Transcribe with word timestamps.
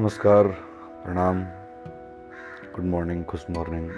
नमस्कार, 0.00 0.46
प्रणाम। 1.04 1.44
Good 2.74 2.84
morning, 2.84 3.24
खुश 3.24 3.46
मॉर्निंग। 3.50 3.90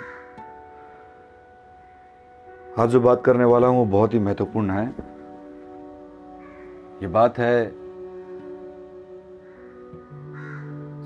आज 2.78 2.88
जो 2.88 3.00
बात 3.00 3.22
करने 3.24 3.44
वाला 3.44 3.66
हूँ 3.66 3.78
वो 3.78 3.84
बहुत 3.84 4.14
ही 4.14 4.18
महत्वपूर्ण 4.18 4.70
है। 4.70 4.86
ये 7.02 7.06
बात 7.06 7.38
है 7.38 7.66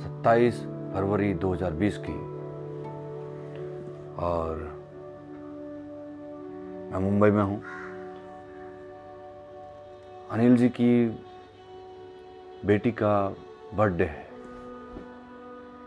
27 0.00 0.60
फरवरी 0.62 1.34
2020 1.34 1.98
की। 1.98 2.16
और 4.16 4.56
मैं 6.92 7.00
मुंबई 7.00 7.30
में 7.30 7.42
हूँ। 7.42 7.62
अनिल 10.30 10.56
जी 10.56 10.68
की 10.68 11.08
बेटी 12.64 12.92
का 12.92 13.36
बर्थडे 13.74 14.04
है। 14.04 14.25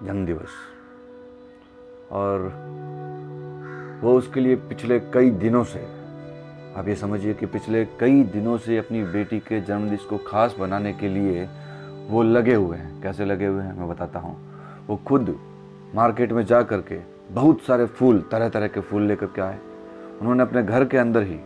जन्म 0.04 0.26
दिवस। 0.26 0.50
और 2.12 2.54
वो 4.04 4.18
उसके 4.18 4.40
लिए 4.40 4.56
पिछले 4.56 5.00
कई 5.00 5.30
दिनों 5.30 5.64
से, 5.64 5.80
आप 6.76 6.88
ये 6.88 6.96
समझिए 6.96 7.34
कि 7.34 7.46
पिछले 7.46 7.86
कई 7.86 8.24
दिनों 8.24 8.58
से 8.58 8.78
अपनी 8.78 9.04
बेटी 9.04 9.40
के 9.40 9.62
जन्मदिन 9.62 9.98
को 10.10 10.18
खास 10.18 10.56
बनाने 10.60 10.94
के 10.94 11.08
लिए 11.08 11.48
वो 12.10 12.24
लगे 12.24 12.54
हुए 12.54 12.78
हैं। 12.78 13.02
कैसे 13.02 13.26
लगे 13.26 13.46
हुए 13.46 13.64
हैं, 13.64 13.78
मैं 13.80 13.90
बताता 13.90 14.20
हूँ। 14.20 14.36
वो 14.88 14.96
खुद 14.96 15.36
मार्केट 15.96 16.32
में 16.32 16.46
जा 16.46 16.62
कर 16.62 16.82
के 16.82 17.00
बहुत 17.32 17.62
सारे 17.62 17.86
फूल 17.86 18.22
तरह 18.32 18.50
तरह 18.50 18.68
के 18.68 18.80
फूल 18.80 19.04
लेकर 19.04 19.26
के 19.26 19.42
आए। 19.42 19.60
उन्होंने 20.22 20.44
अपने 20.44 20.64
घर 20.64 20.86
के 20.86 20.98
अंदर 20.98 21.24
ही 21.24 21.40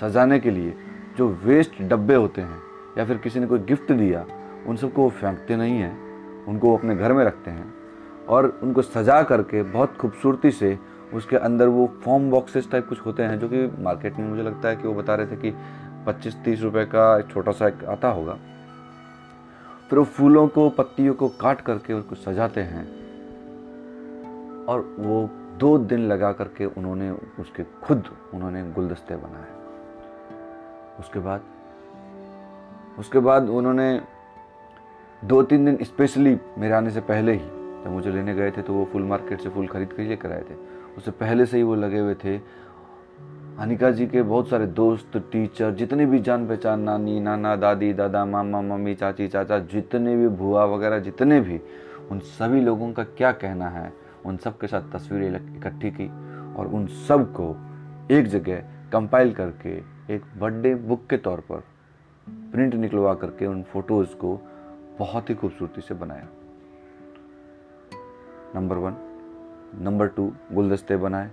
सजाने 0.00 0.38
के 0.40 0.50
लिए 0.50 0.74
जो 1.18 1.28
वेस्ट 1.44 1.82
डब्बे 1.82 2.14
होते 2.14 2.40
हैं 2.40 2.58
या 2.98 3.04
फिर 3.04 3.18
किसी 3.18 3.40
ने 3.40 3.46
कोई 3.46 3.58
गिफ्ट 3.58 3.92
दिया, 3.92 4.26
उन 4.66 4.76
सबको 4.76 5.02
वो 5.02 5.10
फेंकते 5.10 5.56
नहीं 5.56 5.78
हैं। 5.78 6.04
उनको 6.46 6.68
वो 6.68 6.76
अपने 6.76 6.96
घर 6.96 7.12
में 7.12 7.24
रखते 7.24 7.50
हैं। 7.50 7.83
और 8.28 8.60
उनको 8.62 8.82
सजा 8.82 9.22
करके 9.22 9.62
बहुत 9.62 9.96
खूबसूरती 9.96 10.50
से 10.50 10.78
उसके 11.14 11.36
अंदर 11.36 11.68
वो 11.68 11.86
फॉर्म 12.04 12.30
बॉक्सेस 12.30 12.70
टाइप 12.70 12.88
कुछ 12.88 13.06
होते 13.06 13.22
हैं 13.22 13.38
जो 13.38 13.48
कि 13.48 13.82
मार्केट 13.82 14.16
में 14.16 14.28
मुझे 14.28 14.42
लगता 14.42 14.68
है 14.68 14.76
कि 14.76 14.88
वो 14.88 14.94
बता 14.94 15.14
रहे 15.14 15.26
थे 15.26 15.36
कि 15.36 15.54
पच्चीस 16.06 16.36
तीस 16.44 16.60
रुपए 16.60 16.84
का 16.84 17.18
एक 17.18 17.26
छोटा 17.26 17.52
सा 17.52 17.68
एक 17.68 17.84
आता 17.84 18.08
होगा। 18.08 18.38
फिर 19.90 19.98
वो 19.98 20.04
फूलों 20.04 20.48
को, 20.48 20.70
पत्तियों 20.70 21.14
को 21.14 21.28
काट 21.28 21.60
करके 21.60 21.92
उसको 21.92 22.14
सजाते 22.14 22.60
हैं। 22.60 23.04
और 24.64 24.96
वो 24.98 25.30
दो 25.58 25.78
दिन 25.78 26.00
लगा 26.00 26.32
करके 26.32 26.64
उन्होंने 26.64 27.10
उसके 27.10 27.62
खुद 27.62 28.04
उन्होंने 28.34 28.62
गुलदस्ते 28.70 29.16
बनाए। 29.16 29.46
उसके 31.00 31.18
बाद 31.18 31.40
उसके 32.98 33.18
बाद 33.18 33.48
उन्होंने 33.48 34.00
दो 35.24 35.42
तीन 35.42 35.64
दिन 35.64 35.78
स्पेशली 35.82 36.38
मेरे 36.58 36.74
आने 36.74 36.90
से 36.90 37.00
पहले 37.00 37.32
ही 37.32 37.63
जब 37.84 37.90
मुझे 37.90 38.10
लेने 38.12 38.34
गए 38.34 38.50
थे 38.50 38.62
तो 38.62 38.74
वो 38.74 38.84
फुल 38.84 39.02
मार्केट 39.02 39.40
से 39.40 39.48
फूल 39.48 39.66
खरीद 39.66 39.92
कर 39.92 40.02
लेकर 40.02 40.32
आए 40.32 40.42
थे। 40.42 40.54
उससे 40.96 41.10
पहले 41.10 41.46
से 41.46 41.56
ही 41.56 41.62
वो 41.62 41.74
लगे 41.74 41.98
हुए 41.98 42.14
थे। 42.14 42.36
अनिका 43.58 43.90
जी 43.90 44.06
के 44.06 44.22
बहुत 44.22 44.48
सारे 44.48 44.66
दोस्त 44.66 45.16
टीचर 45.32 45.70
जितने 45.70 46.06
भी 46.06 46.18
जान 46.18 46.48
पहचान 46.48 46.80
नानी, 46.80 47.20
नाना, 47.20 47.56
दादी, 47.56 47.92
दादा, 47.92 48.24
मामा, 48.24 48.60
मम्मी, 48.60 48.94
चाची, 48.94 49.28
चाचा, 49.28 49.58
जितने 49.58 50.16
भी 50.16 50.28
भुआ 50.28 50.64
वगैरह, 50.64 50.98
जितने 50.98 51.40
भी, 51.40 51.60
उन 52.10 52.18
सभी 52.18 52.60
लोगों 52.60 52.92
का 52.92 53.04
क्या 53.04 53.32
कहना 53.32 53.68
है? 53.68 53.92
उन 54.26 54.36
सब 54.36 54.58
के 54.58 54.66
साथ 54.66 54.92
तस्वीरें 54.92 55.56
इकट्ठी 55.56 55.90
की 55.90 56.08
और 56.54 56.66
उन 56.66 56.86
सबको 56.86 57.56
एक 58.10 58.26
जगह 58.26 58.64
कंपाइल 58.92 59.32
करके 59.32 59.76
एक 60.14 60.22
बर्थडे 60.38 60.74
बुक 60.74 61.06
के 61.10 61.16
तौर 61.16 61.40
पर 61.40 61.62
प्रिंट 62.52 62.74
निकलवा 62.74 63.14
करके 63.14 63.46
उन 63.46 63.62
फ़ोटोज़ 63.62 64.14
को 64.14 64.40
बहुत 64.98 65.30
ही 65.30 65.34
खूबसूरती 65.34 65.80
से 65.80 65.94
बनाया। 65.94 66.26
Number 68.54 68.76
one. 68.76 68.96
नंबर 69.82 70.06
टू, 70.06 70.32
गुलदस्ते 70.52 70.96
बनाए 70.96 71.30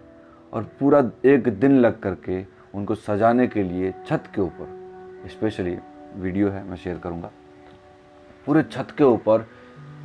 और 0.53 0.63
पूरा 0.79 0.99
एक 1.25 1.47
दिन 1.59 1.77
लग 1.79 1.99
करके 1.99 2.43
उनको 2.75 2.95
सजाने 2.95 3.47
के 3.47 3.63
लिए 3.63 3.93
छत 4.07 4.23
के 4.35 4.41
ऊपर 4.41 5.27
स्पेशली 5.29 5.77
वीडियो 6.15 6.49
है, 6.49 6.63
मैं 6.63 6.75
शेयर 6.75 6.97
करूँगा। 6.97 7.31
पूरे 8.47 8.63
छत 8.63 8.93
के 8.97 9.03
ऊपर 9.03 9.45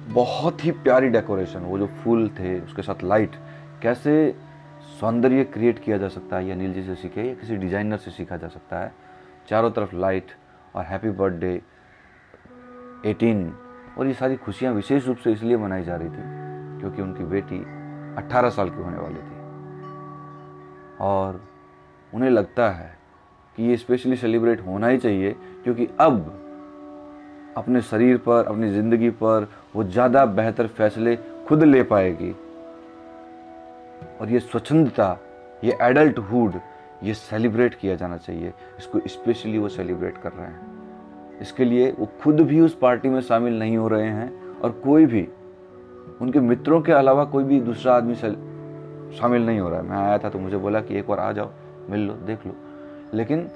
बहुत 0.09 0.65
ही 0.65 0.71
प्यारी 0.72 1.09
डेकोरेशन 1.09 1.60
वो 1.60 1.78
जो 1.78 1.87
फूल 2.03 2.28
थे, 2.31 2.60
उसके 2.60 2.82
साथ 2.82 3.04
लाइट 3.04 3.37
कैसे 3.83 4.34
सौंदर्य 5.00 5.44
क्रिएट 5.47 5.78
किया 5.78 5.98
जा 5.98 6.09
सकता 6.09 6.37
है, 6.37 6.47
या 6.48 6.54
नील 6.54 6.72
जी 6.75 6.83
से 6.83 6.94
सीखे, 6.94 7.22
या 7.22 7.34
किसी 7.34 7.56
डिज़ाइनर 7.56 7.97
से 7.97 8.10
सीखा 8.10 8.37
जा 8.37 8.48
सकता 8.48 8.78
है। 8.78 8.93
चारों 9.48 9.71
तरफ़ 9.71 9.94
लाइट 9.97 10.31
और 10.75 10.84
हैप्पी 10.84 11.10
बर्थडे 11.12 11.60
18 13.06 13.53
और 13.98 14.06
ये 14.06 14.15
सारी 14.15 14.37
खुशियाँ 14.37 14.72
विशेष 14.75 15.06
रूप 15.06 15.16
से 15.16 15.33
इसलिए 15.33 15.56
मनाई 15.56 15.84
जा 15.84 15.97
रही 15.97 16.09
थी 16.09 16.46
क्योंकि 16.81 17.03
उनकी 17.03 17.25
बेटी 17.25 17.59
18 18.19 18.51
साल 18.51 18.71
की 18.71 18.83
होने 18.83 18.97
वाली 18.97 19.19
थी। 19.19 19.35
और 21.01 21.41
उन्हें 22.13 22.31
लगता 22.31 22.71
है 22.71 22.95
कि 23.59 23.63
ये 23.63 23.77
स्पेशली 23.77 24.17
सेलिब्रेट 24.17 24.61
होना 24.67 24.89
ही 24.89 24.99
चाहिए, 24.99 25.33
क्योंकि 25.65 25.89
अब 26.01 26.43
अपने 27.57 27.81
शरीर 27.81 28.17
पर, 28.17 28.45
अपनी 28.45 28.71
ज़िंदगी 28.71 29.11
पर 29.11 29.49
वो 29.77 29.85
ज़्यादा 29.85 30.25
बेहतर 30.27 30.67
फैसले 30.67 31.17
खुद 31.49 31.63
ले 31.63 31.83
पाएगी। 31.83 32.31
और 34.21 34.31
ये 34.31 34.41
स्वच्छंदता, 34.41 35.19
ये 35.65 35.77
एडल्टहुड 35.83 36.61
ये 37.03 37.15
सेलिब्रेट 37.15 37.75
किया 37.75 37.95
जाना 37.95 38.17
चाहिए। 38.17 38.53
इसको 38.79 39.01
स्पेशली 39.09 39.59
वो 39.59 39.69
सेलिब्रेट 39.69 40.19
कर 40.19 40.33
रहे 40.33 40.47
हैं। 40.47 41.39
इसके 41.41 41.65
लिए 41.65 41.91
वो 41.99 42.09
खुद 42.23 42.41
भी 42.41 42.61
उस 42.61 42.77
पार्टी 42.79 43.09
में 43.09 43.21
शामिल 43.21 43.59
नहीं 43.59 43.77
हो 43.77 43.89
रहे 43.89 44.09
हैं 44.09 44.61
और 44.61 44.71
कोई 44.85 45.07
भी 45.07 45.29
उनके 46.21 46.41
मित्रों 46.41 46.81
के 46.81 46.93
अलावा 46.93 47.25
कोई 47.25 47.44
भी 47.44 47.60
दूसरा 47.60 47.94
आदमी 47.94 48.15
शामिल 48.15 49.47
नहीं 49.47 49.59
हो 49.60 49.69
रहा 49.69 49.81
है। 49.81 49.87
मैं 49.87 49.97
आया 49.97 50.19
था 50.19 50.28
तो 50.28 50.38
मुझे 50.38 50.56
बोला 50.56 50.81
कि 50.81 50.99
एक 50.99 51.06
बार 51.09 51.19
आ 51.19 51.31
जाओ, 51.32 51.50
मिल 51.91 52.00
लो, 52.00 52.15
देख 52.16 52.47
लो। 52.47 52.54
लेकिन 53.15 53.49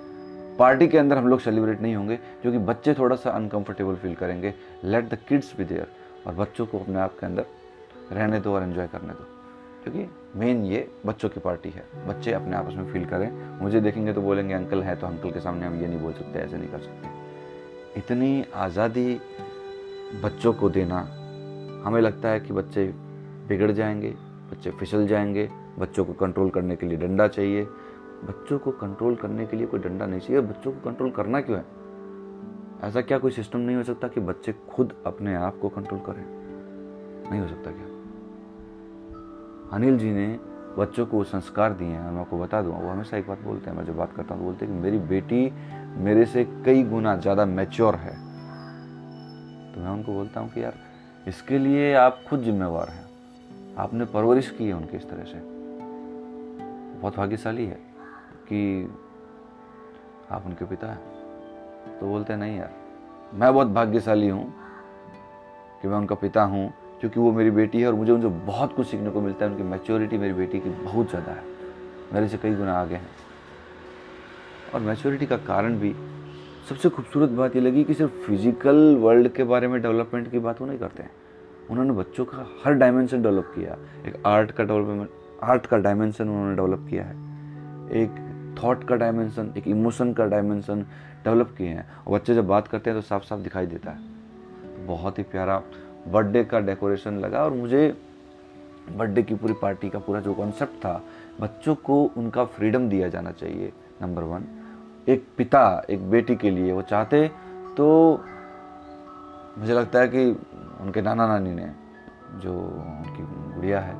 पार्टी 0.58 0.88
के 0.88 0.98
अंदर 0.98 1.18
हम 1.18 1.28
लोग 1.28 1.40
सेलिब्रेट 1.40 1.80
नहीं 1.80 1.94
होंगे, 1.94 2.16
क्योंकि 2.42 2.58
बच्चे 2.60 2.94
थोड़ा 2.94 3.16
सा 3.16 3.30
अनकंफर्टेबल 3.30 3.94
फील 3.94 4.14
करेंगे। 4.14 4.54
लेट 4.84 5.08
द 5.10 5.18
किड्स 5.28 5.54
भी 5.58 5.64
देयर 5.64 5.86
और 6.26 6.34
बच्चों 6.34 6.66
को 6.66 6.78
अपने 6.78 6.98
आप 7.00 7.18
के 7.20 7.26
अंदर 7.26 7.44
रहने 8.12 8.40
दो 8.40 8.54
और 8.54 8.62
एंजॉय 8.62 8.86
करने 8.86 9.12
दो। 9.12 9.26
क्योंकि 9.84 10.08
मेन 10.36 10.64
ये 10.64 10.88
बच्चों 11.06 11.28
की 11.28 11.40
पार्टी 11.40 11.70
है। 11.70 11.84
बच्चे 12.08 12.32
अपने 12.32 12.56
आपस 12.56 12.74
में 12.74 12.92
फील 12.92 13.04
करें। 13.04 13.30
मुझे 13.60 13.80
देखेंगे 13.80 14.12
तो 14.12 14.22
बोलेंगे, 14.22 14.54
अंकल 14.54 14.82
है 14.82 14.96
तो 14.96 15.06
अंकल 15.06 15.30
के 15.30 15.40
सामने 15.40 15.66
हम 15.66 15.80
ये 15.80 15.86
नहीं 15.88 16.00
बोल 16.00 16.12
सकते, 16.12 16.38
ऐसे 16.38 16.56
नहीं 16.56 16.68
कर 16.68 16.78
सकते। 16.78 17.98
इतनी 17.98 18.44
आज़ादी 18.56 19.20
बच्चों 20.24 20.52
को 20.52 20.68
देना 20.70 21.00
हमें 21.84 22.00
लगता 22.00 22.28
है 22.28 22.40
कि 22.40 22.52
बच्चे 22.52 22.94
बिगड़ 23.48 23.70
जाएँगे, 23.70 24.10
बच्चे 24.50 24.70
फिसल 24.70 25.06
जाएँगे, 25.06 25.50
बच्चों 25.78 26.04
को 26.04 26.12
कंट्रोल 26.12 26.50
करने 26.50 26.76
के 26.76 26.86
लिए 26.86 26.98
डंडा 26.98 27.28
चाहिए। 27.28 27.64
बच्चों 28.24 28.58
को 28.58 28.70
कंट्रोल 28.70 29.14
करने 29.14 29.46
के 29.46 29.56
लिए 29.56 29.66
कोई 29.66 29.80
डंडा 29.80 30.06
नहीं 30.06 30.20
चाहिए। 30.20 30.42
बच्चों 30.42 30.72
को 30.72 30.90
कंट्रोल 30.90 31.10
करना 31.10 31.40
क्यों 31.40 31.58
है? 31.58 31.64
ऐसा 32.80 33.00
क्या 33.00 33.18
कोई 33.18 33.30
सिस्टम 33.30 33.58
नहीं 33.58 33.76
हो 33.76 33.82
सकता 33.82 34.08
कि 34.08 34.20
बच्चे 34.20 34.52
खुद 34.52 34.92
अपने 35.06 35.34
आप 35.34 35.58
को 35.62 35.68
कंट्रोल 35.68 36.00
करें? 36.00 36.24
नहीं 37.30 37.40
हो 37.40 37.48
सकता 37.48 37.70
क्या? 37.70 37.86
अनिल 39.76 39.98
जी 39.98 40.10
ने 40.10 40.40
बच्चों 40.78 41.06
को 41.06 41.24
संस्कार 41.24 41.72
दिए 41.72 41.88
हैं। 41.88 42.10
मैं 42.10 42.20
आपको 42.20 42.38
बता 42.38 42.62
दूँ, 42.62 42.82
वो 42.82 42.88
हमेशा 42.88 43.16
एक 43.16 43.28
बात 43.28 43.40
बोलते 43.40 43.70
हैं। 43.70 43.76
मैं 43.76 43.84
जब 43.84 43.96
बात 43.96 44.12
करता 44.12 44.34
हूँ 44.34 44.44
बोलते 44.44 44.66
हैं 44.66 44.74
कि 44.74 44.80
मेरी 44.80 44.98
बेटी 44.98 45.52
मेरे 45.96 46.26
से 46.26 46.44
कई 46.44 46.82
गुना 46.82 47.16
ज़्यादा 47.16 47.46
मैच्योर 47.46 47.94
है। 47.94 48.12
तो 49.74 49.80
मैं 49.80 49.90
उनको 49.90 50.12
बोलता 50.12 50.40
हूँ 50.40 50.50
कि 50.50 50.64
यार 50.64 50.89
इसके 51.28 51.58
लिए 51.58 51.94
आप 51.94 52.22
खुद 52.28 52.42
जिम्मेवार 52.42 52.88
हैं। 52.88 53.08
आपने 53.76 54.04
परवरिश 54.04 54.50
की 54.50 54.66
है 54.66 54.72
उनकी 54.72 54.96
इस 54.96 55.08
तरह 55.10 55.24
से। 55.24 55.38
बहुत 57.00 57.16
भाग्यशाली 57.16 57.66
है 57.66 57.78
कि 58.48 58.90
आप 60.30 60.46
उनके 60.46 60.64
पिता 60.64 60.86
हैं। 60.86 61.98
तो 62.00 62.06
बोलते 62.06 62.32
हैं, 62.32 62.40
नहीं 62.40 62.58
यार, 62.58 62.72
मैं 63.34 63.54
बहुत 63.54 63.66
भाग्यशाली 63.66 64.28
हूँ 64.28 64.54
कि 65.82 65.88
मैं 65.88 65.96
उनका 65.96 66.14
पिता 66.14 66.42
हूँ, 66.42 66.72
क्योंकि 67.00 67.20
वो 67.20 67.32
मेरी 67.32 67.50
बेटी 67.50 67.80
है 67.80 67.86
और 67.86 67.94
मुझे 67.94 68.12
उनसे 68.12 68.28
बहुत 68.28 68.76
कुछ 68.76 68.86
सीखने 68.86 69.10
को 69.10 69.20
मिलता 69.20 69.44
है। 69.44 69.50
उनकी 69.50 69.62
मैच्योरिटी 69.62 70.18
मेरी 70.18 70.34
बेटी 70.34 70.60
की 70.60 70.70
बहुत 70.70 71.10
ज़्यादा 71.10 71.32
है। 71.32 71.44
मेरे 72.12 72.28
से 72.28 72.38
कई 72.38 72.54
गुना 72.54 72.80
आगे 72.80 72.94
हैं। 72.94 73.08
और 74.74 74.80
मैच्योरिटी 74.80 75.26
का 75.26 75.36
कारण 75.36 75.78
भी 75.78 75.90
सबसे 76.68 76.88
खूबसूरत 76.88 77.30
बात 77.30 77.54
ये 77.56 77.60
लगी 77.62 77.82
कि 77.84 77.94
सिर्फ़ 77.94 78.12
फ़िज़िकल 78.26 78.76
वर्ल्ड 78.96 79.28
के 79.28 79.44
बारे 79.44 79.68
में 79.68 79.80
डेवलपमेंट 79.82 80.30
की 80.30 80.38
बात 80.38 80.60
वो 80.60 80.66
नहीं 80.66 80.78
करते 80.78 81.02
हैं। 81.02 81.10
उन्होंने 81.70 81.92
बच्चों 81.92 82.24
का 82.24 82.46
हर 82.64 82.74
डायमेंशन 82.74 83.22
डेवलप 83.22 83.52
किया 83.54 83.76
एक 84.06 84.22
आर्ट 84.26 84.50
का 84.50 84.64
डेवलपमेंट 84.64 85.10
आर्ट 85.44 85.66
का 85.66 85.76
डायमेंशन 85.78 86.28
उन्होंने 86.28 86.54
डेवलप 86.56 86.86
किया 86.90 87.04
है। 87.04 87.14
एक 88.02 88.10
थॉट 88.62 88.84
का 88.84 88.96
डायमेंशन 88.96 89.52
एक 89.56 89.68
इमोशन 89.68 90.12
का 90.12 90.26
डायमेंशन 90.26 90.82
डेवलप 91.24 91.54
किए 91.58 91.68
हैं। 91.68 91.86
और 91.98 92.12
बच्चे 92.14 92.34
जब 92.34 92.46
बात 92.46 92.68
करते 92.68 92.90
हैं 92.90 92.98
तो 92.98 93.06
साफ़ 93.06 93.24
साफ़ 93.24 93.40
दिखाई 93.40 93.66
देता 93.66 93.90
है। 93.90 94.86
बहुत 94.86 95.18
ही 95.18 95.22
प्यारा 95.24 95.62
बर्थडे 96.08 96.44
का 96.44 96.60
डेकोरेशन 96.60 97.18
लगा 97.18 97.44
और 97.44 97.52
मुझे 97.54 97.94
बर्थडे 98.90 99.22
की 99.22 99.34
पूरी 99.34 99.54
पार्टी 99.62 99.88
का 99.90 99.98
पूरा 99.98 100.20
जो 100.20 100.34
कॉन्सेप्ट 100.34 100.76
था, 100.76 101.02
बच्चों 101.40 101.74
को 101.74 102.02
उनका 102.16 102.44
फ्रीडम 102.46 102.88
दिया 102.88 103.08
जाना 103.08 103.32
चाहिए 103.32 103.72
नंबर 104.02 104.22
वन 104.22 104.46
एक 105.10 105.26
पिता, 105.36 105.82
एक 105.90 106.10
बेटी 106.10 106.36
के 106.36 106.50
लिए 106.50 106.72
वो 106.72 106.82
चाहते 106.82 107.28
तो 107.76 107.86
मुझे 109.58 109.72
लगता 109.74 109.98
है 109.98 110.08
कि 110.08 110.30
उनके 110.80 111.02
नाना 111.02 111.26
नानी 111.26 111.52
ने, 111.54 111.70
जो 112.36 112.52
उनकी 112.52 113.22
गुड़िया 113.54 113.80
है, 113.80 113.94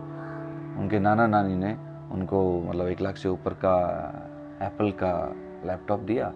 उनके 0.81 0.99
नाना 0.99 1.27
नानी 1.27 1.57
ने 1.57 1.73
उनको 2.13 2.61
मतलब 2.61 2.89
एक 2.89 3.01
लाख 3.01 3.17
से 3.17 3.29
ऊपर 3.29 3.53
का 3.65 3.77
एप्पल 4.63 4.91
का 5.03 5.13
लैपटॉप 5.67 6.01
दिया 6.01 6.33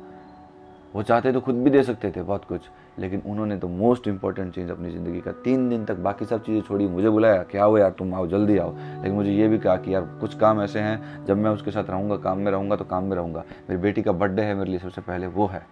वो 0.94 1.02
चाहते 1.02 1.32
तो 1.32 1.40
खुद 1.40 1.54
भी 1.54 1.70
दे 1.70 1.82
सकते 1.82 2.10
थे 2.10 2.22
बहुत 2.22 2.44
कुछ, 2.44 2.60
लेकिन 2.98 3.22
उन्होंने 3.26 3.56
तो 3.56 3.68
मोस्ट 3.68 4.08
इंपॉर्टेंट 4.08 4.54
चीज़ 4.54 4.70
अपनी 4.70 4.90
ज़िंदगी 4.90 5.20
का 5.20 5.32
तीन 5.32 5.68
दिन 5.68 5.84
तक 5.84 5.94
बाकी 5.94 6.24
सब 6.24 6.44
चीज़ें 6.44 6.62
छोड़ी, 6.62 6.86
मुझे 6.86 7.10
बुलाया, 7.10 7.42
क्या 7.42 7.64
हो 7.64 7.78
यार 7.78 7.90
तुम 7.90 8.14
आओ, 8.14 8.26
जल्दी 8.26 8.58
आओ। 8.58 8.74
लेकिन 8.74 9.12
मुझे 9.12 9.30
ये 9.30 9.48
भी 9.48 9.58
कहा 9.58 9.76
कि, 9.76 9.94
यार 9.94 10.02
कुछ 10.02 10.38
काम 10.38 10.62
ऐसे 10.62 10.80
हैं, 10.80 11.24
जब 11.24 11.36
मैं 11.36 11.50
उसके 11.50 11.70
साथ 11.70 11.90
रहूँगा, 11.90 12.16
काम 12.16 12.38
में 12.38 12.52
रहूँगा 12.52 12.76
तो 12.76 12.84
काम 12.84 13.04
में 13.04 13.16
रहूँगा। 13.16 13.44
मेरी 13.70 13.82
बेटी 13.82 14.02
का 14.02 14.12
बर्थडे 14.12 14.42
है 14.42 14.54
मेरे 14.54 14.70
लिए, 14.70 14.78
सबसे 14.78 15.00
पहले 15.00 15.26
वो 15.26 15.46
है। 15.46 15.66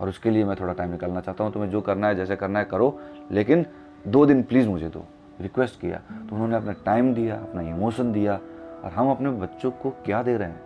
और 0.00 0.08
उसके 0.08 0.30
लिए 0.30 0.44
मैं 0.44 0.56
थोड़ा 0.60 0.72
टाइम 0.72 0.90
निकालना 0.90 1.20
चाहता 1.20 1.44
हूँ, 1.44 1.52
तुम्हें 1.52 1.70
जो 1.70 1.80
करना 1.80 2.08
है, 2.08 2.14
जैसे 2.14 2.36
करना 2.36 2.58
है, 2.58 2.64
करो। 2.64 3.00
लेकिन 3.32 3.66
दो 4.08 4.26
दिन 4.26 4.42
प्लीज़ 4.42 4.68
मुझे 4.68 4.88
दो 4.88 5.04
रिक्वेस्ट 5.40 5.80
किया। 5.80 5.96
तो 5.96 6.34
उन्होंने 6.34 6.56
अपना 6.56 6.72
टाइम 6.72 7.14
दिया, 7.14 7.36
अपना 7.36 7.62
इमोशन 7.62 8.12
दिया, 8.12 8.40
और 8.84 8.90
हम 8.90 9.10
अपने 9.10 9.30
बच्चों 9.30 9.70
को 9.70 9.90
क्या 9.90 10.22
दे 10.22 10.36
रहे 10.36 10.48
हैं? 10.48 10.62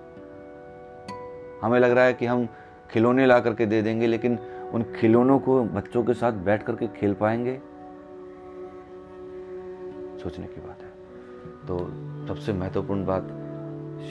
हमें 1.62 1.80
लग 1.80 1.90
रहा 1.90 2.04
है 2.04 2.14
कि 2.14 2.26
हम 2.26 2.48
खिलौने 2.90 3.26
ला 3.26 3.38
करके 3.40 3.66
दे 3.66 3.82
देंगे, 3.82 4.06
लेकिन 4.06 4.38
उन 4.75 4.82
खिलौनों 4.82 5.38
को 5.38 5.62
बच्चों 5.64 6.04
के 6.04 6.14
साथ 6.14 6.32
बैठ 6.32 6.62
करके 6.62 6.86
खेल 6.86 7.14
पाएँगे? 7.14 7.60
सोचने 10.22 10.46
की 10.46 10.60
बात 10.60 10.82
है। 10.82 10.92
तो 11.66 11.78
सबसे 12.26 12.52
महत्वपूर्ण 12.52 13.04
बात 13.04 13.28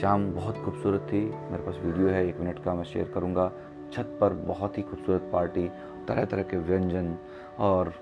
शाम 0.00 0.30
बहुत 0.32 0.56
खूबसूरत 0.56 1.06
थी। 1.12 1.20
मेरे 1.20 1.62
पास 1.62 1.76
वीडियो 1.84 2.08
है, 2.08 2.26
एक 2.28 2.40
मिनट 2.40 2.62
का 2.64 2.74
मैं 2.74 2.84
शेयर 2.84 3.10
करूँगा। 3.14 3.52
छत 3.92 4.16
पर 4.20 4.32
बहुत 4.32 4.78
ही 4.78 4.82
खूबसूरत 4.82 5.28
पार्टी 5.32 5.68
तरह 6.08 6.24
तरह 6.24 6.42
के 6.42 6.56
व्यंजन 6.56 7.14
और 7.58 7.92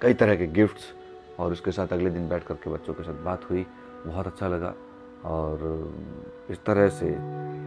कई 0.00 0.14
तरह 0.14 0.36
के 0.36 0.46
गिफ्ट्स 0.46 0.92
और 1.40 1.52
उसके 1.52 1.72
साथ 1.72 1.92
अगले 1.92 2.10
दिन 2.10 2.28
बैठ 2.28 2.44
करके 2.44 2.70
बच्चों 2.70 2.94
के 2.94 3.02
साथ 3.02 3.22
बात 3.24 3.50
हुई। 3.50 3.66
बहुत 4.06 4.26
अच्छा 4.26 4.48
लगा। 4.48 4.74
और 5.24 5.62
इस 6.50 6.64
तरह 6.64 6.88
से 6.90 7.14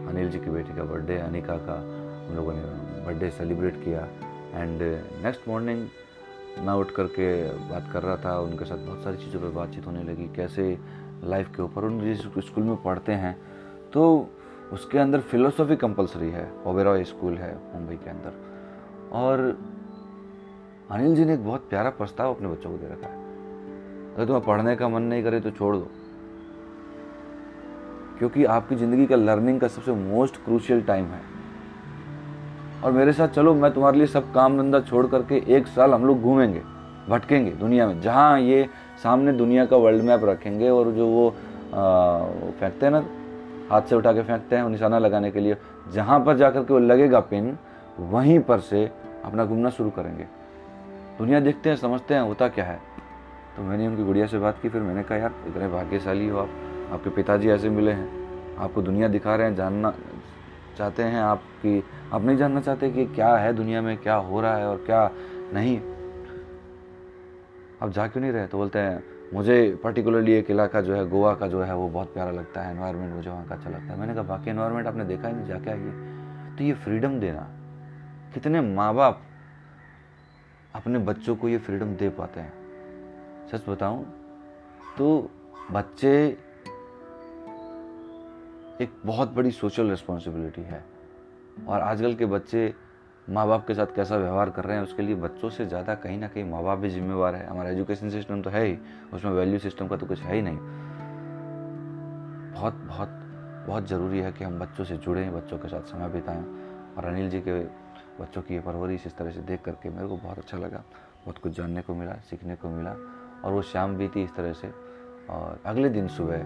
अनिल 0.08 0.30
जी 0.30 0.38
की 0.38 0.50
बेटी 0.50 0.76
का 0.76 0.84
बर्थडे, 0.84 1.16
अनिका 1.18 1.56
का 1.60 1.74
हम 2.20 2.36
लोगों 2.36 2.52
ने 2.52 2.62
बर्थडे 3.04 3.30
सेलिब्रेट 3.30 3.82
किया। 3.84 4.06
एंड 4.54 4.82
नेक्स्ट 5.22 5.48
मॉर्निंग 5.48 5.86
मैं 6.58 6.74
उठ 6.74 6.90
करके 6.90 7.28
बात 7.70 7.90
कर 7.92 8.02
रहा 8.02 8.16
था, 8.16 8.38
उनके 8.40 8.64
साथ 8.64 8.86
बहुत 8.86 9.02
सारी 9.04 9.16
चीज़ों 9.16 9.40
पर 9.40 9.48
बातचीत 9.56 9.86
होने 9.86 10.02
लगी, 10.02 10.28
कैसे 10.36 10.78
लाइफ 11.24 11.54
के 11.56 11.62
ऊपर, 11.62 11.84
उन 11.84 12.00
जिस 12.00 12.22
स्कूल 12.46 12.64
में 12.64 12.76
पढ़ते 12.82 13.12
हैं 13.14 13.36
तो 13.92 14.28
उसके 14.72 14.98
अंदर 14.98 15.20
फिलोसॉफी 15.22 15.76
कंपलसरी 15.76 16.30
है 16.30 16.50
ओबेरॉय 16.66 17.04
स्कूल 17.04 17.36
है 17.36 17.54
मुंबई 17.74 17.94
के 17.96 18.10
अंदर। 18.10 18.32
और 19.12 19.38
अनिल 20.90 21.14
जी 21.16 21.24
ने 21.24 21.34
एक 21.34 21.44
बहुत 21.44 21.68
प्यारा 21.70 21.90
प्रस्ताव 21.92 22.34
अपने 22.34 22.48
बच्चों 22.48 22.70
को 22.70 22.76
दे 22.76 22.86
रखा 22.86 23.06
है। 23.06 23.16
अगर 24.14 24.26
तुम्हें 24.26 24.44
पढ़ने 24.44 24.74
का 24.76 24.88
मन 24.88 25.02
नहीं 25.02 25.22
करे 25.22 25.40
तो 25.40 25.50
छोड़ 25.50 25.76
दो। 25.76 25.88
क्योंकि 28.18 28.44
आपकी 28.46 28.76
ज़िंदगी 28.76 29.06
का 29.06 29.16
लर्निंग 29.16 29.60
का 29.60 29.68
सबसे 29.68 29.92
मोस्ट 29.92 30.36
क्रूशियल 30.44 30.82
टाइम 30.82 31.04
है। 31.06 31.20
और 32.84 32.92
मेरे 32.92 33.12
साथ 33.12 33.28
चलो, 33.28 33.54
मैं 33.54 33.72
तुम्हारे 33.74 33.98
लिए 33.98 34.06
सब 34.06 34.32
काम 34.32 34.56
धंधा 34.56 34.80
छोड़ 34.80 35.06
करके 35.06 35.42
एक 35.48 35.66
साल 35.66 35.94
हम 35.94 36.04
लोग 36.06 36.22
घूमेंगे, 36.22 36.62
भटकेंगे 37.08 37.50
दुनिया 37.50 37.86
में। 37.86 38.00
जहाँ 38.00 38.40
ये 38.40 38.68
सामने 39.02 39.32
दुनिया 39.32 39.64
का 39.66 39.76
वर्ल्ड 39.76 40.02
मैप 40.04 40.24
रखेंगे 40.24 40.68
और 40.70 40.90
जो 40.92 41.06
वो 41.06 41.30
फेंकते 41.70 42.86
हैं 42.86 42.92
ना, 42.92 43.04
हाथ 43.70 43.82
से 43.82 43.96
उठा 43.96 44.12
के 44.12 44.22
फेंकते 44.22 44.56
हैं 44.56 44.68
निशाना 44.68 44.98
लगाने 44.98 45.30
के 45.30 45.40
लिए, 45.40 45.56
जहाँ 45.92 46.20
पर 46.20 46.36
जाकर 46.36 46.62
के 46.62 46.72
वो 46.72 46.78
लगेगा 46.78 47.20
पिन 47.20 47.56
वहीं 48.00 48.38
पर 48.40 48.60
से 48.60 48.84
अपना 49.24 49.44
घूमना 49.44 49.70
शुरू 49.70 49.90
करेंगे। 49.90 50.24
दुनिया 51.18 51.40
देखते 51.40 51.68
हैं, 51.70 51.76
समझते 51.76 52.14
हैं, 52.14 52.20
होता 52.20 52.48
क्या 52.48 52.64
है। 52.64 52.78
तो 53.56 53.62
मैंने 53.62 53.86
उनकी 53.86 54.04
गुड़िया 54.04 54.26
से 54.26 54.38
बात 54.38 54.58
की, 54.62 54.68
फिर 54.68 54.82
मैंने 54.82 55.02
कहा, 55.02 55.18
यार, 55.18 55.34
इतने 55.46 55.68
भाग्यशाली 55.68 56.28
हो 56.28 56.38
आप। 56.38 56.48
आपके 56.92 57.10
पिताजी 57.10 57.48
ऐसे 57.48 57.68
मिले 57.68 57.92
हैं। 57.92 58.56
आपको 58.56 58.82
दुनिया 58.82 59.08
दिखा 59.08 59.34
रहे 59.36 59.46
हैं, 59.46 59.54
जानना 59.56 59.94
चाहते 60.78 61.02
हैं 61.02 61.20
आपकी 61.20 61.84
आप 62.12 62.22
नहीं 62.22 62.36
जानना 62.36 62.60
चाहते 62.60 62.90
कि 62.90 63.06
क्या 63.06 63.36
है 63.36 63.52
दुनिया 63.52 63.82
में, 63.82 63.96
क्या 63.96 64.14
हो 64.14 64.40
रहा 64.40 64.56
है 64.56 64.66
और 64.68 64.76
क्या 64.76 65.10
नहीं? 65.54 65.80
आप 67.82 67.90
जा 67.90 68.06
क्यों 68.06 68.22
नहीं 68.22 68.32
रहे? 68.32 68.46
तो 68.46 68.58
बोलते 68.58 68.78
हैं, 68.78 69.02
मुझे 69.34 69.80
पर्टिकुलरली 69.84 70.32
एक 70.32 70.50
इलाका 70.50 70.80
जो 70.80 70.94
है, 70.94 71.08
गोवा 71.08 71.34
का 71.34 71.46
जो 71.46 71.62
है, 71.62 71.74
वो 71.74 71.88
बहुत 71.88 72.12
प्यारा 72.14 72.30
लगता 72.30 72.62
है 72.62 72.72
एनवायरनमेंट 72.72 73.14
मुझे 73.14 73.30
वहाँ 73.30 73.46
का 73.46 73.54
अच्छा 73.54 73.70
लगता 73.70 73.92
है। 73.92 73.98
मैंने 74.00 74.14
कहा, 74.14 74.22
बाकी 74.22 74.50
एनवायरनमेंट 74.50 74.86
आपने 74.86 75.04
देखा 75.04 75.28
ही 75.28 75.34
नहीं, 75.34 75.46
जाके 75.46 75.70
आइए। 75.70 76.56
तो 76.58 76.64
ये 76.64 76.74
फ्रीडम 76.74 77.20
देना, 77.20 77.46
कितने 78.34 78.60
माँ 78.60 78.94
बाप 78.94 79.22
अपने 80.74 80.98
बच्चों 80.98 81.36
को 81.36 81.48
ये 81.48 81.58
फ्रीडम 81.58 81.94
दे 81.94 82.08
पाते 82.08 82.40
हैं। 82.40 82.52
सच 83.52 83.68
बताऊँ 83.68 84.04
तो 84.98 85.30
बच्चे 85.72 86.36
एक 88.80 88.92
बहुत 89.06 89.32
बड़ी 89.34 89.50
सोशल 89.50 89.90
रिस्पॉन्सिबिलिटी 89.90 90.62
है। 90.62 90.84
और 91.68 91.80
आजकल 91.80 92.14
के 92.14 92.26
बच्चे 92.26 92.74
माँ 93.28 93.46
बाप 93.48 93.66
के 93.66 93.74
साथ 93.74 93.86
कैसा 93.96 94.16
व्यवहार 94.16 94.50
कर 94.50 94.64
रहे 94.64 94.76
हैं, 94.76 94.82
उसके 94.82 95.02
लिए 95.02 95.14
बच्चों 95.14 95.50
से 95.50 95.66
ज़्यादा 95.66 95.94
कहीं 95.94 96.18
ना 96.18 96.28
कहीं 96.28 96.44
माँ 96.44 96.62
बाप 96.64 96.78
भी 96.78 96.90
जिम्मेवार 96.90 97.34
है। 97.34 97.46
हमारा 97.46 97.70
एजुकेशन 97.70 98.10
सिस्टम 98.10 98.42
तो 98.42 98.50
है 98.50 98.64
ही, 98.64 98.76
उसमें 99.14 99.32
वैल्यू 99.32 99.58
सिस्टम 99.58 99.88
का 99.88 99.96
तो 99.96 100.06
कुछ 100.06 100.20
है 100.20 100.34
ही 100.34 100.42
नहीं। 100.42 100.58
बहुत 102.52 102.74
बहुत 102.74 103.08
बहुत 103.66 103.88
ज़रूरी 103.88 104.18
है 104.18 104.32
कि 104.32 104.44
हम 104.44 104.58
बच्चों 104.58 104.84
से 104.84 104.96
जुड़ें, 104.96 105.32
बच्चों 105.34 105.58
के 105.58 105.68
साथ 105.68 105.82
समय 105.82 106.08
बिताएँ। 106.08 106.44
और 106.96 107.04
अनिल 107.04 107.28
जी 107.30 107.40
के 107.40 107.60
बच्चों 108.20 108.42
की 108.42 108.58
परवरिश 108.58 109.06
इस 109.06 109.16
तरह 109.16 109.30
से 109.30 109.40
देख 109.40 109.62
करके 109.62 109.90
मेरे 109.90 110.08
को 110.08 110.16
बहुत 110.16 110.38
अच्छा 110.38 110.58
लगा। 110.58 110.84
बहुत 111.24 111.38
कुछ 111.38 111.56
जानने 111.56 111.82
को 111.82 111.94
मिला, 111.94 112.12
सीखने 112.30 112.56
को 112.56 112.68
मिला। 112.68 112.94
और 113.44 113.52
वो 113.52 113.62
शाम 113.62 113.96
बीती 113.96 114.22
इस 114.22 114.34
तरह 114.36 114.52
से 114.52 114.68
और 115.30 115.60
अगले 115.66 115.88
दिन 115.88 116.08
सुबह 116.08 116.44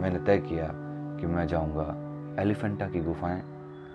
मैंने 0.00 0.18
तय 0.18 0.38
किया 0.38 0.89
कि 1.20 1.26
मैं 1.26 1.46
जाऊँगा। 1.46 2.10
एलिफेंटा 2.42 2.88
की 2.88 3.00
गुफाएँ। 3.00 3.42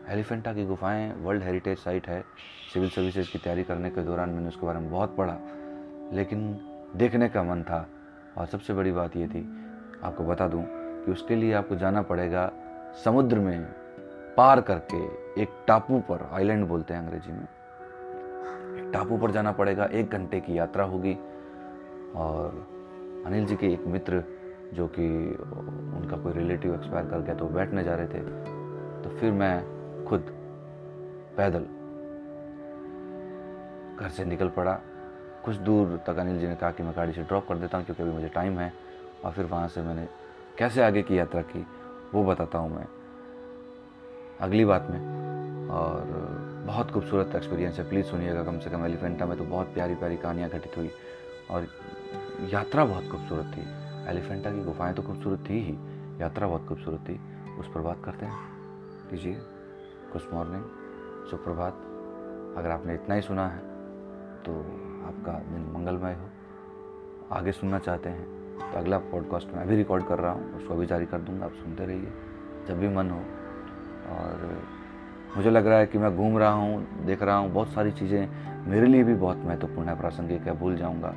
एलिफेंटा 0.10 0.54
की 0.54 0.66
गुफाएँ 0.66 1.13
वर्ल्ड 1.22 1.44
हेरिटेज 1.44 1.77
साइट 1.77 2.07
है। 2.07 2.24
सिविल 2.74 2.89
सर्विसेज़ 2.89 3.31
की 3.31 3.39
तैयारी 3.39 3.63
करने 3.63 3.89
के 3.89 4.01
दौरान 4.01 4.30
मैंने 4.30 4.48
उसके 4.48 4.66
बारे 4.66 4.80
में 4.80 4.92
बहुत 4.92 5.16
पढ़ा। 5.16 5.38
लेकिन 6.13 6.60
देखने 6.95 7.30
का 7.30 7.44
मन 7.44 7.63
था। 7.63 7.89
और 8.38 8.45
सबसे 8.45 8.74
बड़ी 8.74 8.92
बात 8.92 9.16
ये 9.16 9.27
थी, 9.27 9.66
आपको 10.04 10.24
बता 10.24 10.48
दूँ 10.48 10.66
कि 11.06 11.12
उसके 11.12 11.36
लिए 11.36 11.54
आपको 11.54 11.75
जाना 11.75 12.01
पड़ेगा 12.01 12.51
समुद्र 13.06 13.39
में 13.39 13.66
पार 14.38 14.62
करके 14.62 15.06
एक 15.42 15.50
टापू 15.67 16.00
पर 16.00 16.29
आइलैंड 16.34 16.67
बोलते 16.67 16.94
हैं 16.94 17.01
अंग्रेज़ी 17.01 17.32
में। 17.32 17.44
एक 17.44 18.91
टापू 18.94 19.17
पर 19.17 19.32
जाना 19.32 19.51
पड़ेगा, 19.51 19.86
एक 19.86 20.10
घंटे 20.10 20.39
की 20.39 20.58
यात्रा 20.58 20.84
होगी। 20.84 21.13
और 22.15 22.67
अनिल 23.25 23.46
जी 23.46 23.55
के 23.55 23.67
एक 23.67 23.86
मित्र 23.88 24.24
जो 24.74 24.88
कि 24.88 25.36
उनका 25.95 26.17
कोई 26.17 26.33
रिलेटिव 26.33 26.73
एक्सपायर 26.75 27.05
कर 27.05 27.21
गया 27.21 27.35
तो 27.35 27.45
बैठने 27.49 27.83
जा 27.83 27.95
रहे 27.95 28.07
थे 28.07 28.19
तो 29.03 29.17
फिर 29.17 29.31
मैं 29.33 30.05
खुद 30.05 30.31
पैदल 31.37 31.65
घर 33.95 34.09
से 34.09 34.25
निकल 34.25 34.49
पड़ा। 34.49 34.73
कुछ 35.45 35.55
दूर 35.57 35.99
तक 36.07 36.17
अनिल 36.17 36.39
जी 36.39 36.47
ने 36.47 36.55
कहा 36.55 36.71
कि 36.71 36.83
मैं 36.83 36.93
गाड़ी 36.95 37.13
से 37.13 37.23
ड्रॉप 37.23 37.47
कर 37.47 37.57
देता 37.57 37.77
हूँ 37.77 37.85
क्योंकि 37.85 38.03
अभी 38.03 38.11
मुझे 38.11 38.27
टाइम 38.27 38.59
है 38.59 38.71
और 39.25 39.31
फिर 39.31 39.45
वहाँ 39.45 39.67
से 39.67 39.81
मैंने 39.81 40.07
कैसे 40.57 40.83
आगे 40.83 41.01
की 41.03 41.17
यात्रा 41.19 41.41
की, 41.41 41.65
वो 42.13 42.23
बताता 42.23 42.57
हूँ 42.57 42.75
मैं 42.75 42.85
अगली 44.39 44.65
बात 44.65 44.87
में। 44.89 45.69
और 45.69 46.03
बहुत 46.65 46.91
खूबसूरत 46.91 47.35
एक्सपीरियंस 47.35 47.79
है। 47.79 47.87
प्लीज़ 47.89 48.05
सुनिएगा, 48.05 48.43
कम 48.43 48.59
से 48.59 48.69
कम 48.69 48.85
एलिफेंटा 48.85 49.25
में 49.25 49.37
तो 49.37 49.43
बहुत 49.43 49.73
प्यारी 49.73 49.95
प्यारी 49.95 50.17
कहानियाँ 50.17 50.49
घटित 50.49 50.77
हुई 50.77 50.89
और 51.51 51.67
यात्रा 52.51 52.85
बहुत 52.85 53.09
खूबसूरत 53.09 53.45
थी। 53.47 53.85
एलिफेंटा 54.07 54.51
की 54.51 54.63
गुफाएँ 54.63 54.93
तो 54.93 55.01
खूबसूरत 55.01 55.43
थी 55.50 55.59
ही, 55.62 55.77
यात्रा 56.21 56.47
बहुत 56.47 56.67
खूबसूरत 56.67 57.00
थी। 57.00 57.19
उस 57.59 57.67
पर 57.67 57.81
बात 57.81 58.03
करते 58.05 58.25
हैं। 58.25 58.38
कीजिए 59.09 59.33
गुड 60.13 60.33
मॉर्निंग, 60.33 60.63
सुप्रभात। 61.29 61.74
अगर 62.57 62.69
आपने 62.69 62.93
इतना 62.93 63.15
ही 63.15 63.21
सुना 63.21 63.47
है 63.47 63.59
तो 64.43 64.53
आपका 65.07 65.39
दिन 65.50 65.71
मंगलमय 65.74 66.13
हो। 66.13 66.29
आगे 67.31 67.51
सुनना 67.51 67.79
चाहते 67.79 68.09
हैं 68.09 68.25
तो 68.62 68.77
अगला 68.77 68.97
पॉडकास्ट 69.12 69.53
मैं 69.53 69.62
अभी 69.62 69.75
रिकॉर्ड 69.75 70.05
कर 70.07 70.19
रहा 70.19 70.31
हूँ, 70.31 70.53
उसको 70.55 70.74
अभी 70.74 70.85
जारी 70.85 71.05
कर 71.05 71.19
दूँगा, 71.19 71.45
आप 71.45 71.53
सुनते 71.53 71.85
रहिए, 71.85 72.12
जब 72.67 72.79
भी 72.79 72.88
मन 72.88 73.09
हो। 73.09 73.19
और 74.09 74.63
मुझे 75.38 75.50
लग 75.50 75.67
रहा 75.67 75.79
है 75.79 75.88
कि 75.88 75.97
मैं 75.97 76.15
घूम 76.17 76.38
रहा 76.38 76.51
हूँ, 76.51 77.05
देख 77.05 77.24
रहा 77.24 77.38
हूँ, 77.38 77.51
बहुत 77.51 77.69
सारी 77.69 77.91
चीज़ें 77.91 78.65
मेरे 78.67 78.88
लिए 78.88 79.03
भी 79.03 79.13
बहुत 79.15 79.38
महत्वपूर्ण 79.38 79.89
है, 79.89 79.97
प्रासंगिक 79.97 80.41
है, 80.41 80.57
भूल 80.59 80.75
जाऊँगा, 80.75 81.13